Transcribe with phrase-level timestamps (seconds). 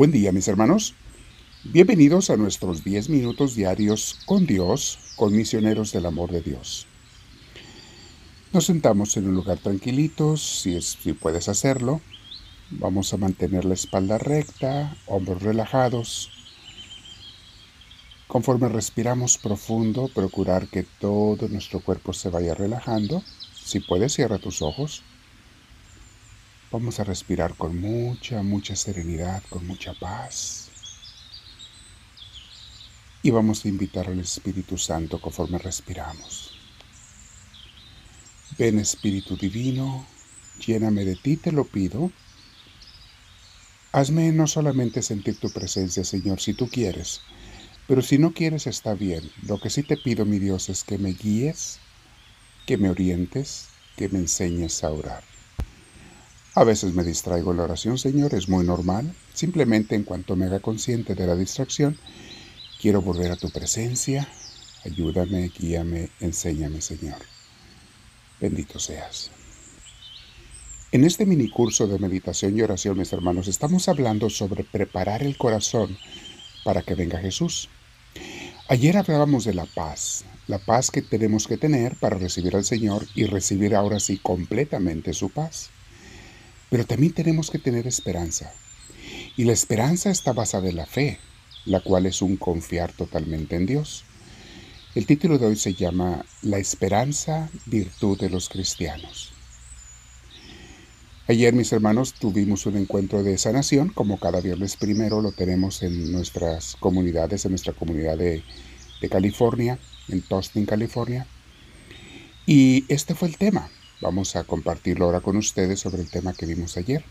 [0.00, 0.94] Buen día mis hermanos.
[1.62, 6.86] Bienvenidos a nuestros 10 minutos diarios con Dios, con misioneros del amor de Dios.
[8.54, 12.00] Nos sentamos en un lugar tranquilito, si, si puedes hacerlo.
[12.70, 16.30] Vamos a mantener la espalda recta, hombros relajados.
[18.26, 23.22] Conforme respiramos profundo, procurar que todo nuestro cuerpo se vaya relajando.
[23.52, 25.02] Si puedes, cierra tus ojos.
[26.72, 30.70] Vamos a respirar con mucha, mucha serenidad, con mucha paz.
[33.24, 36.60] Y vamos a invitar al Espíritu Santo conforme respiramos.
[38.56, 40.06] Ven Espíritu Divino,
[40.64, 42.12] lléname de ti, te lo pido.
[43.90, 47.20] Hazme no solamente sentir tu presencia, Señor, si tú quieres,
[47.88, 49.28] pero si no quieres está bien.
[49.42, 51.80] Lo que sí te pido, mi Dios, es que me guíes,
[52.64, 55.29] que me orientes, que me enseñes a orar.
[56.60, 59.14] A veces me distraigo en la oración, Señor, es muy normal.
[59.32, 61.96] Simplemente en cuanto me haga consciente de la distracción,
[62.78, 64.28] quiero volver a tu presencia.
[64.84, 67.16] Ayúdame, guíame, enséñame, Señor.
[68.38, 69.30] Bendito seas.
[70.92, 75.38] En este mini curso de meditación y oración, mis hermanos, estamos hablando sobre preparar el
[75.38, 75.96] corazón
[76.62, 77.70] para que venga Jesús.
[78.68, 83.06] Ayer hablábamos de la paz, la paz que tenemos que tener para recibir al Señor
[83.14, 85.70] y recibir ahora sí completamente su paz.
[86.70, 88.52] Pero también tenemos que tener esperanza.
[89.36, 91.18] Y la esperanza está basada en la fe,
[91.64, 94.04] la cual es un confiar totalmente en Dios.
[94.94, 99.32] El título de hoy se llama La esperanza, virtud de los cristianos.
[101.28, 106.10] Ayer, mis hermanos, tuvimos un encuentro de sanación, como cada viernes primero lo tenemos en
[106.10, 108.42] nuestras comunidades, en nuestra comunidad de,
[109.08, 111.28] California, en Tustin, California.
[112.46, 116.46] Y este fue el tema, Vamos a compartirlo ahora con ustedes sobre el tema que
[116.46, 117.04] vimos ayer.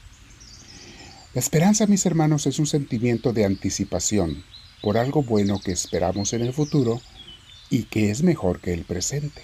[1.35, 4.43] La esperanza, mis hermanos, es un sentimiento de anticipación
[4.81, 7.01] por algo bueno que esperamos en el futuro
[7.69, 9.43] y que es mejor que el presente.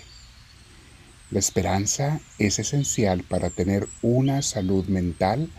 [1.30, 5.52] La esperanza es esencial para tener una salud mental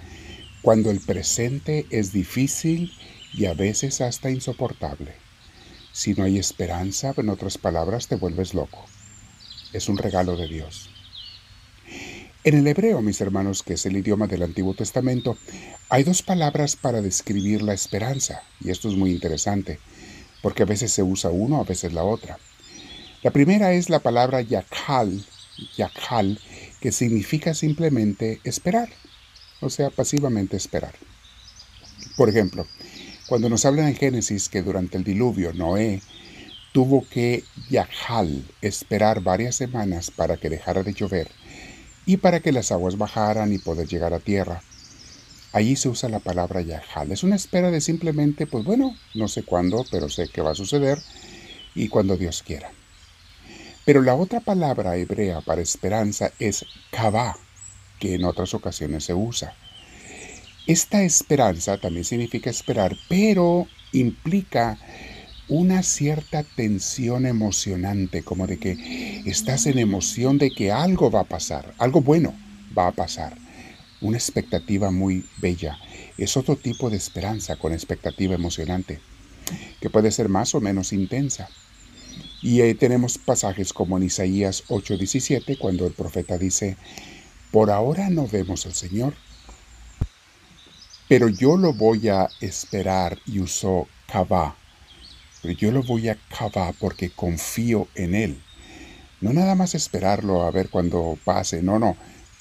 [0.63, 2.93] cuando el presente es difícil
[3.33, 5.15] y a veces hasta insoportable.
[5.93, 8.85] Si no hay esperanza, en otras palabras, te vuelves loco.
[9.73, 10.91] Es un regalo de Dios.
[12.47, 15.37] En el hebreo, mis hermanos, que es el idioma del Antiguo Testamento,
[15.89, 19.81] hay dos palabras para describir la esperanza, y esto es muy interesante,
[20.43, 22.39] porque a veces se usa uno, a veces la otra.
[23.25, 25.27] La primera es la palabra yakal,
[25.77, 26.39] yakal,
[26.81, 28.91] que significa simplemente esperar,
[29.61, 30.95] o sea, pasivamente esperar.
[32.17, 32.65] Por ejemplo,
[33.27, 36.01] cuando nos hablan en Génesis que durante el diluvio Noé
[36.73, 41.29] tuvo que yakal, esperar varias semanas para que dejara de llover,
[42.07, 44.63] y para que las aguas bajaran y poder llegar a tierra.
[45.53, 47.13] Allí se usa la palabra yahal.
[47.13, 50.55] Es una espera de simplemente, pues bueno, no sé cuándo, pero sé que va a
[50.55, 50.99] suceder
[51.75, 52.71] y cuando Dios quiera.
[53.85, 57.37] Pero la otra palabra hebrea para esperanza es kavá,
[57.99, 59.55] que en otras ocasiones se usa.
[60.67, 64.79] Esta esperanza también significa esperar, pero implica
[65.49, 71.29] una cierta tensión emocionante, como de que estás en emoción de que algo va a
[71.29, 72.35] pasar, algo bueno
[72.77, 73.37] va a pasar.
[74.01, 75.79] Una expectativa muy bella.
[76.19, 79.01] Es otro tipo de esperanza con expectativa emocionante,
[79.81, 81.49] que puede ser más o menos intensa.
[82.43, 86.77] Y ahí tenemos pasajes como en Isaías 8:17, cuando el profeta dice,
[87.53, 89.15] por ahora no vemos al Señor,
[91.09, 94.57] pero yo lo voy a esperar y usó Kavá
[95.55, 98.43] yo lo voy a cavar porque confío en Él.
[99.21, 101.97] No nada más esperarlo a ver cuando pase, no, no,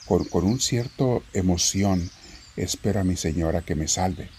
[0.08, 2.10] con, con un cierto emoción
[2.58, 4.30] espero a mi Señora que me salve.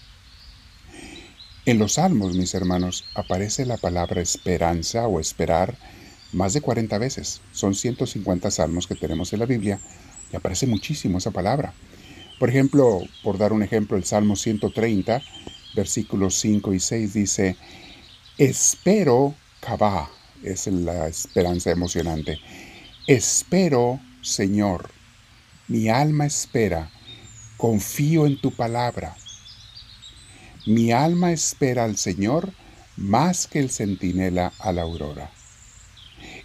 [1.65, 5.77] En los salmos, mis hermanos, aparece la palabra esperanza o esperar
[6.31, 7.41] más de 40 veces.
[7.51, 9.79] Son 150 salmos que tenemos en la Biblia
[10.31, 11.73] y aparece muchísimo esa palabra.
[12.39, 15.21] Por ejemplo, por dar un ejemplo, el Salmo 130,
[15.75, 17.57] versículos 5 y 6 dice,
[18.37, 20.11] Espero, Kabá,
[20.43, 22.37] es la esperanza emocionante.
[23.07, 24.91] Espero, Señor,
[25.67, 26.91] mi alma espera,
[27.57, 29.17] confío en tu palabra.
[30.67, 32.53] Mi alma espera al Señor
[32.95, 35.31] más que el centinela a la aurora.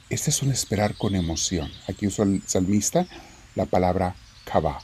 [0.08, 1.70] Este es un esperar con emoción.
[1.88, 3.06] Aquí usa el salmista
[3.54, 4.16] la palabra
[4.50, 4.80] Kabá.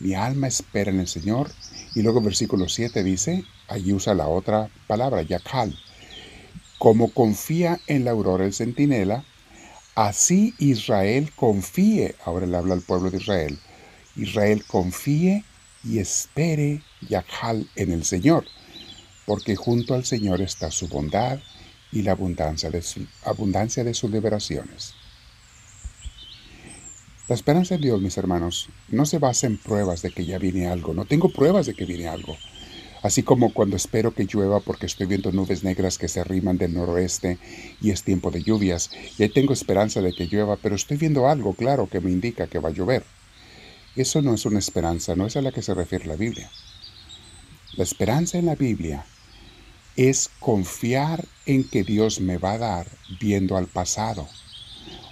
[0.00, 1.52] Mi alma espera en el Señor.
[1.94, 5.78] Y luego versículo 7 dice, allí usa la otra palabra, Yakal
[6.80, 9.22] como confía en la aurora el centinela,
[9.94, 13.58] así Israel confíe, ahora le habla al pueblo de Israel,
[14.16, 15.44] Israel confíe
[15.84, 18.46] y espere Yahal en el Señor.
[19.26, 21.38] porque junto al Señor está su bondad
[21.92, 22.82] y la abundancia de,
[23.24, 24.94] abundancia de sus liberaciones.
[27.28, 30.66] La esperanza en Dios, mis hermanos, no se basa en pruebas de que ya viene
[30.66, 30.94] algo.
[30.94, 32.36] No tengo pruebas de que viene algo.
[33.02, 36.74] Así como cuando espero que llueva porque estoy viendo nubes negras que se arriman del
[36.74, 37.38] noroeste
[37.80, 41.26] y es tiempo de lluvias, y ahí tengo esperanza de que llueva, pero estoy viendo
[41.26, 43.04] algo claro que me indica que va a llover.
[43.96, 46.50] Eso no es una esperanza, no es a la que se refiere la Biblia.
[47.74, 49.06] La esperanza en la Biblia
[49.96, 52.86] es confiar en que Dios me va a dar
[53.18, 54.28] viendo al pasado.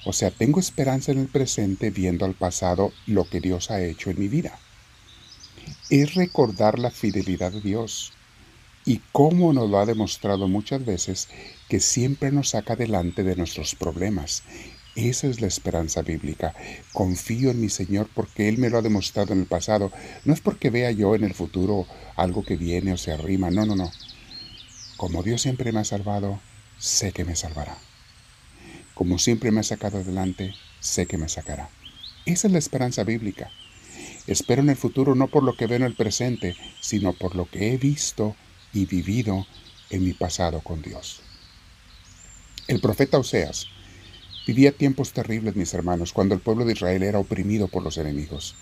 [0.04, 4.10] O sea, tengo esperanza en el presente viendo al pasado lo que Dios ha hecho
[4.10, 4.58] en mi vida
[5.90, 8.12] es recordar la fidelidad de Dios
[8.84, 11.28] y cómo nos lo ha demostrado muchas veces
[11.68, 14.42] que siempre nos saca adelante de nuestros problemas.
[14.96, 16.54] Esa es la esperanza bíblica.
[16.92, 19.92] Confío en mi Señor porque Él me lo ha demostrado en el pasado.
[20.24, 21.86] No es porque vea yo en el futuro
[22.16, 23.50] algo que viene o se arrima.
[23.50, 23.90] No, no, no.
[24.96, 26.40] Como Dios siempre me ha salvado,
[26.78, 27.78] sé que me salvará.
[28.94, 31.70] Como siempre me ha sacado adelante, sé que me sacará.
[32.26, 33.50] Esa es la esperanza bíblica.
[34.28, 37.46] Espero en el futuro no por lo que veo en el presente, sino por lo
[37.46, 38.36] que he visto
[38.74, 39.46] y vivido
[39.88, 41.22] en mi pasado con Dios.
[42.66, 43.68] El profeta Oseas
[44.46, 48.54] vivía tiempos terribles, mis hermanos, cuando el pueblo de Israel era oprimido por los enemigos.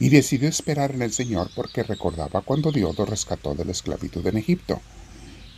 [0.00, 4.26] Y decidió esperar en el Señor porque recordaba cuando Dios lo rescató de la esclavitud
[4.26, 4.80] en Egipto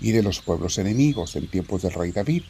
[0.02, 2.43] y de los pueblos enemigos en tiempos del rey David.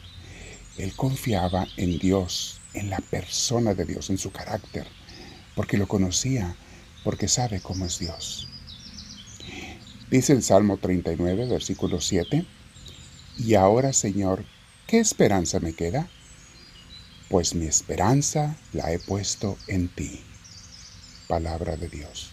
[0.77, 4.85] Él confiaba en Dios, en la persona de Dios, en su carácter,
[5.55, 6.57] porque lo conocía
[7.03, 8.47] porque sabe cómo es Dios.
[10.09, 12.45] Dice el Salmo 39, versículo 7,
[13.37, 14.45] Y ahora, Señor,
[14.87, 16.07] ¿qué esperanza me queda?
[17.29, 20.21] Pues mi esperanza la he puesto en ti.
[21.27, 22.29] Palabra de Dios.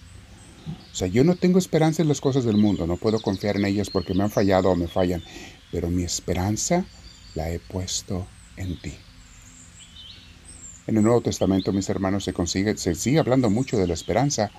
[0.93, 3.65] O sea, yo no tengo esperanza en las cosas del mundo, no puedo confiar en
[3.65, 5.23] ellas porque me han fallado o me fallan,
[5.73, 6.85] pero mi esperanza
[7.35, 8.27] la he puesto
[8.57, 8.95] en ti.
[10.91, 14.51] En el Nuevo Testamento, mis hermanos, se, sigue hablando mucho de la esperanza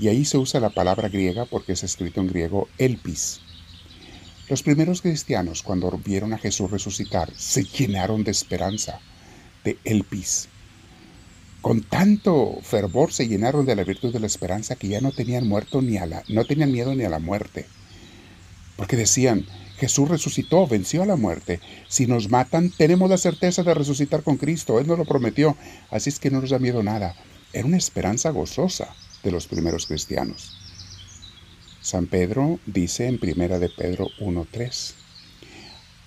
[0.00, 3.40] y ahí se usa la palabra griega porque es escrito en griego elpis.
[4.48, 8.98] Los primeros cristianos, cuando vieron a Jesús resucitar, se llenaron de esperanza,
[9.62, 10.48] de elpis.
[11.60, 15.46] Con tanto fervor se llenaron de la virtud de la esperanza que ya no tenían
[15.46, 17.66] muerto ni a la, no tenían miedo ni a la muerte.
[18.74, 19.46] Porque decían,
[19.80, 21.58] Jesús resucitó, venció a la muerte.
[21.88, 24.78] Si nos matan, tenemos la certeza de resucitar con Cristo.
[24.78, 25.56] Él nos lo prometió.
[25.90, 27.14] Así es que no nos da miedo nada.
[27.54, 30.54] Era una esperanza gozosa de los primeros cristianos.
[31.80, 34.92] San Pedro dice en Primera de Pedro 1.3,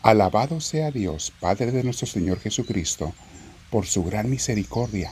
[0.03, 3.11] Alabado sea Dios, Padre de nuestro Señor Jesucristo,
[3.71, 5.11] por su gran misericordia.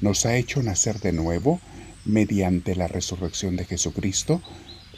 [0.00, 1.60] Nos ha hecho nacer de nuevo
[2.04, 4.42] mediante la resurrección de Jesucristo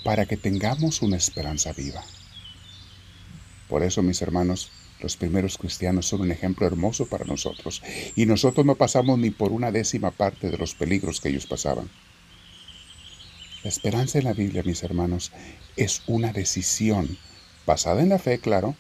[0.03, 2.03] para que tengamos una esperanza viva.
[3.69, 4.71] Por eso, mis hermanos,
[5.01, 7.83] los primeros cristianos son un ejemplo hermoso para nosotros,
[8.15, 11.91] y nosotros no pasamos ni por una décima parte de los peligros que ellos pasaban.
[13.63, 15.33] La esperanza en la Biblia, mis hermanos,
[15.77, 17.19] es una decisión,
[17.67, 18.77] basada en la fe, claro,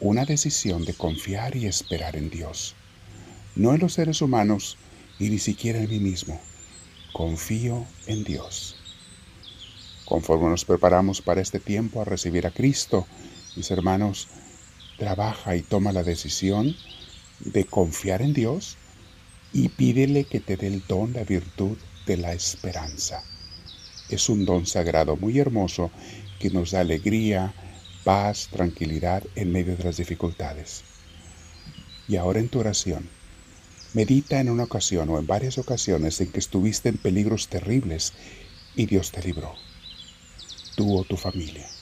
[0.00, 2.74] una decisión de confiar y esperar en Dios,
[3.56, 4.76] no en los seres humanos
[5.18, 6.40] y ni siquiera en mí mismo.
[7.12, 8.76] Confío en Dios.
[10.04, 13.06] Conforme nos preparamos para este tiempo a recibir a Cristo,
[13.56, 14.28] mis hermanos,
[14.98, 16.76] trabaja y toma la decisión
[17.40, 18.76] de confiar en Dios
[19.52, 23.22] y pídele que te dé el don, la virtud de la esperanza.
[24.08, 25.90] Es un don sagrado muy hermoso
[26.38, 27.54] que nos da alegría,
[28.04, 30.82] paz, tranquilidad en medio de las dificultades.
[32.06, 33.08] Y ahora en tu oración,
[33.94, 38.12] medita en una ocasión o en varias ocasiones en que estuviste en peligros terribles
[38.76, 39.54] y Dios te libró,
[40.76, 41.73] tú o tu familia.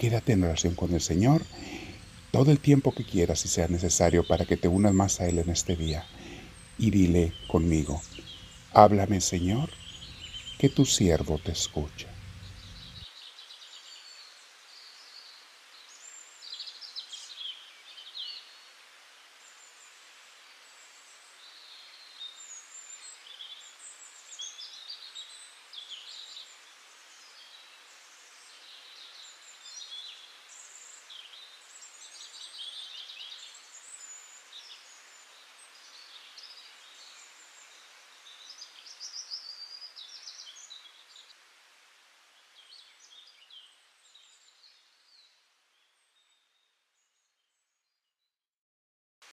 [0.00, 1.42] Quédate en oración con el Señor
[2.30, 5.38] todo el tiempo que quieras si sea necesario para que te unas más a Él
[5.38, 6.06] en este día.
[6.78, 8.00] Y dile conmigo,
[8.72, 9.68] háblame Señor,
[10.58, 12.06] que tu siervo te escucha.